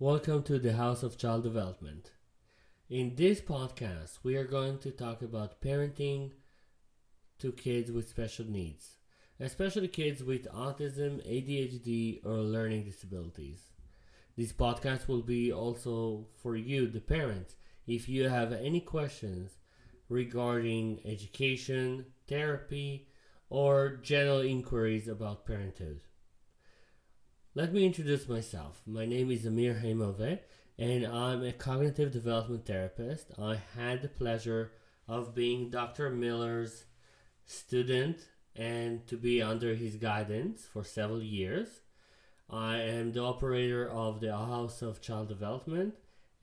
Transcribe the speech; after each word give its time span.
welcome 0.00 0.44
to 0.44 0.60
the 0.60 0.74
House 0.74 1.02
of 1.02 1.18
Child 1.18 1.42
Development. 1.42 2.12
In 2.88 3.16
this 3.16 3.40
podcast, 3.40 4.20
we 4.22 4.36
are 4.36 4.44
going 4.44 4.78
to 4.78 4.92
talk 4.92 5.22
about 5.22 5.60
parenting 5.60 6.30
to 7.40 7.50
kids 7.50 7.90
with 7.90 8.08
special 8.08 8.44
needs, 8.44 8.98
especially 9.40 9.88
kids 9.88 10.22
with 10.22 10.46
autism, 10.52 11.20
ADHD, 11.26 12.24
or 12.24 12.34
learning 12.34 12.84
disabilities. 12.84 13.72
This 14.36 14.52
podcast 14.52 15.08
will 15.08 15.22
be 15.22 15.52
also 15.52 16.28
for 16.40 16.54
you, 16.54 16.86
the 16.86 17.00
parents, 17.00 17.56
if 17.84 18.08
you 18.08 18.28
have 18.28 18.52
any 18.52 18.80
questions 18.80 19.58
regarding 20.08 21.00
education, 21.04 22.06
therapy, 22.28 23.08
or 23.50 23.98
general 24.00 24.42
inquiries 24.42 25.08
about 25.08 25.44
parenthood. 25.44 26.02
Let 27.58 27.72
me 27.72 27.84
introduce 27.84 28.28
myself. 28.28 28.82
My 28.86 29.04
name 29.04 29.32
is 29.32 29.44
Amir 29.44 29.80
Heimove, 29.82 30.38
and 30.78 31.04
I'm 31.04 31.42
a 31.42 31.50
cognitive 31.50 32.12
development 32.12 32.66
therapist. 32.66 33.32
I 33.36 33.58
had 33.76 34.00
the 34.00 34.06
pleasure 34.06 34.70
of 35.08 35.34
being 35.34 35.68
Dr. 35.68 36.08
Miller's 36.08 36.84
student 37.46 38.28
and 38.54 39.04
to 39.08 39.16
be 39.16 39.42
under 39.42 39.74
his 39.74 39.96
guidance 39.96 40.66
for 40.72 40.84
several 40.84 41.20
years. 41.20 41.80
I 42.48 42.76
am 42.76 43.10
the 43.10 43.24
operator 43.24 43.90
of 43.90 44.20
the 44.20 44.36
House 44.36 44.80
of 44.80 45.00
Child 45.00 45.26
Development, 45.26 45.94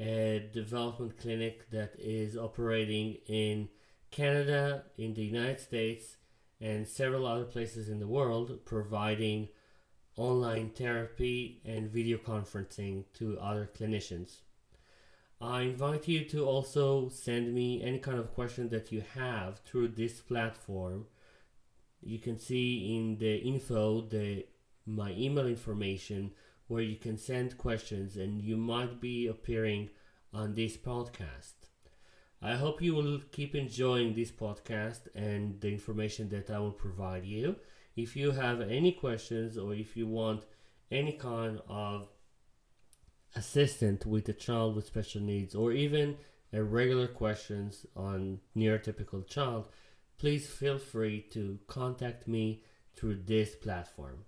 a 0.00 0.50
development 0.52 1.16
clinic 1.16 1.70
that 1.70 1.94
is 1.96 2.36
operating 2.36 3.18
in 3.28 3.68
Canada, 4.10 4.86
in 4.98 5.14
the 5.14 5.22
United 5.22 5.60
States, 5.60 6.16
and 6.60 6.88
several 6.88 7.24
other 7.24 7.44
places 7.44 7.88
in 7.88 8.00
the 8.00 8.08
world, 8.08 8.64
providing 8.64 9.50
online 10.16 10.70
therapy 10.70 11.60
and 11.64 11.90
video 11.90 12.18
conferencing 12.18 13.04
to 13.14 13.38
other 13.40 13.68
clinicians. 13.76 14.36
I 15.40 15.62
invite 15.62 16.08
you 16.08 16.24
to 16.26 16.46
also 16.46 17.08
send 17.08 17.54
me 17.54 17.82
any 17.82 17.98
kind 17.98 18.18
of 18.18 18.32
question 18.32 18.68
that 18.70 18.92
you 18.92 19.02
have 19.14 19.58
through 19.60 19.88
this 19.88 20.20
platform. 20.20 21.06
You 22.00 22.18
can 22.18 22.38
see 22.38 22.96
in 22.96 23.18
the 23.18 23.36
info 23.36 24.02
the 24.02 24.46
my 24.86 25.12
email 25.12 25.46
information 25.46 26.30
where 26.68 26.82
you 26.82 26.96
can 26.96 27.18
send 27.18 27.58
questions 27.58 28.16
and 28.16 28.42
you 28.42 28.56
might 28.56 29.00
be 29.00 29.26
appearing 29.26 29.90
on 30.32 30.54
this 30.54 30.76
podcast. 30.76 31.54
I 32.42 32.56
hope 32.56 32.82
you 32.82 32.94
will 32.94 33.20
keep 33.32 33.54
enjoying 33.54 34.14
this 34.14 34.30
podcast 34.30 35.08
and 35.14 35.60
the 35.60 35.68
information 35.68 36.28
that 36.30 36.50
I 36.50 36.58
will 36.58 36.72
provide 36.72 37.24
you. 37.24 37.56
If 37.96 38.16
you 38.16 38.32
have 38.32 38.60
any 38.60 38.92
questions 38.92 39.56
or 39.56 39.74
if 39.74 39.96
you 39.96 40.06
want 40.06 40.44
any 40.90 41.12
kind 41.12 41.60
of 41.68 42.08
assistant 43.36 44.06
with 44.06 44.28
a 44.28 44.32
child 44.32 44.76
with 44.76 44.86
special 44.86 45.20
needs 45.20 45.54
or 45.54 45.72
even 45.72 46.16
a 46.52 46.62
regular 46.62 47.08
questions 47.08 47.86
on 47.96 48.40
neurotypical 48.56 49.26
child, 49.26 49.68
please 50.18 50.46
feel 50.46 50.78
free 50.78 51.20
to 51.32 51.58
contact 51.66 52.28
me 52.28 52.62
through 52.96 53.16
this 53.26 53.54
platform. 53.54 54.24